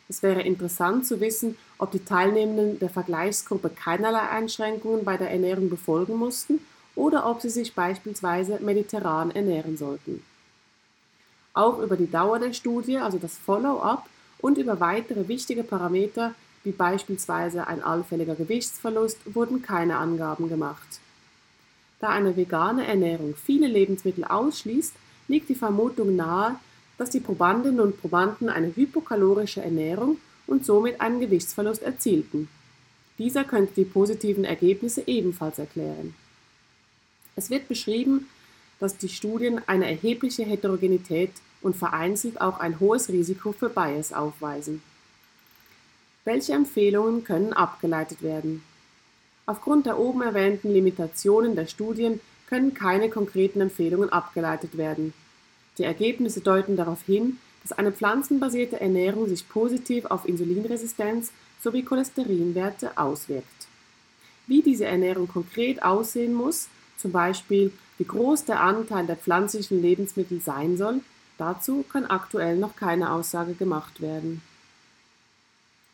Es 0.09 0.23
wäre 0.23 0.41
interessant 0.41 1.05
zu 1.05 1.19
wissen, 1.19 1.57
ob 1.77 1.91
die 1.91 2.05
Teilnehmenden 2.05 2.79
der 2.79 2.89
Vergleichsgruppe 2.89 3.69
keinerlei 3.69 4.21
Einschränkungen 4.29 5.03
bei 5.03 5.17
der 5.17 5.31
Ernährung 5.31 5.69
befolgen 5.69 6.15
mussten 6.15 6.59
oder 6.95 7.29
ob 7.29 7.41
sie 7.41 7.49
sich 7.49 7.75
beispielsweise 7.75 8.59
mediterran 8.61 9.31
ernähren 9.31 9.75
sollten. 9.75 10.23
Auch 11.57 11.79
über 11.79 11.97
die 11.97 12.11
Dauer 12.11 12.37
der 12.37 12.53
Studie, 12.53 12.99
also 12.99 13.17
das 13.17 13.35
Follow-up, 13.35 14.07
und 14.37 14.59
über 14.59 14.79
weitere 14.79 15.27
wichtige 15.27 15.63
Parameter 15.63 16.35
wie 16.63 16.71
beispielsweise 16.71 17.65
ein 17.65 17.81
allfälliger 17.81 18.35
Gewichtsverlust 18.35 19.17
wurden 19.33 19.63
keine 19.63 19.97
Angaben 19.97 20.49
gemacht. 20.49 20.99
Da 21.99 22.09
eine 22.09 22.37
vegane 22.37 22.85
Ernährung 22.85 23.33
viele 23.33 23.65
Lebensmittel 23.65 24.23
ausschließt, 24.23 24.93
liegt 25.27 25.49
die 25.49 25.55
Vermutung 25.55 26.15
nahe, 26.15 26.59
dass 26.99 27.09
die 27.09 27.21
Probandinnen 27.21 27.79
und 27.79 27.99
Probanden 27.99 28.49
eine 28.49 28.75
hypokalorische 28.75 29.63
Ernährung 29.63 30.17
und 30.45 30.63
somit 30.63 31.01
einen 31.01 31.19
Gewichtsverlust 31.19 31.81
erzielten. 31.81 32.49
Dieser 33.17 33.43
könnte 33.43 33.73
die 33.73 33.85
positiven 33.85 34.43
Ergebnisse 34.43 35.01
ebenfalls 35.07 35.57
erklären. 35.57 36.13
Es 37.35 37.49
wird 37.49 37.67
beschrieben, 37.67 38.27
dass 38.79 38.95
die 38.97 39.09
Studien 39.09 39.59
eine 39.65 39.89
erhebliche 39.89 40.43
Heterogenität 40.43 41.31
und 41.61 41.75
vereinzelt 41.75 42.39
auch 42.41 42.59
ein 42.59 42.79
hohes 42.79 43.09
Risiko 43.09 43.51
für 43.51 43.69
Bias 43.69 44.13
aufweisen. 44.13 44.81
Welche 46.25 46.53
Empfehlungen 46.53 47.23
können 47.23 47.53
abgeleitet 47.53 48.21
werden? 48.21 48.63
Aufgrund 49.45 49.85
der 49.85 49.97
oben 49.97 50.21
erwähnten 50.21 50.73
Limitationen 50.73 51.55
der 51.55 51.67
Studien 51.67 52.19
können 52.47 52.73
keine 52.73 53.09
konkreten 53.09 53.61
Empfehlungen 53.61 54.09
abgeleitet 54.09 54.77
werden. 54.77 55.13
Die 55.77 55.83
Ergebnisse 55.83 56.41
deuten 56.41 56.75
darauf 56.75 57.01
hin, 57.03 57.37
dass 57.61 57.77
eine 57.77 57.91
pflanzenbasierte 57.91 58.79
Ernährung 58.79 59.27
sich 59.27 59.47
positiv 59.47 60.05
auf 60.05 60.27
Insulinresistenz 60.27 61.31
sowie 61.61 61.83
Cholesterinwerte 61.83 62.97
auswirkt. 62.97 63.67
Wie 64.47 64.61
diese 64.61 64.85
Ernährung 64.85 65.27
konkret 65.27 65.83
aussehen 65.83 66.33
muss, 66.33 66.69
zum 66.97 67.11
Beispiel 67.11 67.71
wie 67.97 68.05
groß 68.05 68.45
der 68.45 68.61
Anteil 68.61 69.05
der 69.05 69.17
pflanzlichen 69.17 69.81
Lebensmittel 69.81 70.41
sein 70.41 70.77
soll, 70.77 71.01
dazu 71.37 71.83
kann 71.91 72.05
aktuell 72.05 72.57
noch 72.57 72.75
keine 72.75 73.11
Aussage 73.11 73.53
gemacht 73.53 74.01
werden 74.01 74.41